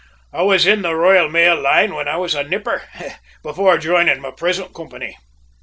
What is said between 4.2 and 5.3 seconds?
present company."